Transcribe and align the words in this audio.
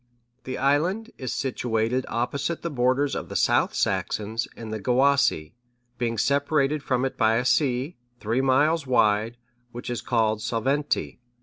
(641) 0.45 0.45
The 0.45 0.73
island 0.73 1.11
is 1.19 1.31
situated 1.31 2.05
opposite 2.09 2.63
the 2.63 2.71
borders 2.71 3.15
of 3.15 3.29
the 3.29 3.35
South 3.35 3.75
Saxons 3.75 4.47
and 4.57 4.73
the 4.73 4.79
Gewissae, 4.79 5.53
being 5.99 6.17
separated 6.17 6.81
from 6.81 7.05
it 7.05 7.15
by 7.17 7.35
a 7.35 7.45
sea, 7.45 7.97
three 8.19 8.41
miles 8.41 8.87
wide, 8.87 9.37
which 9.71 9.91
is 9.91 10.01
called 10.01 10.39
Solvente. 10.41 11.19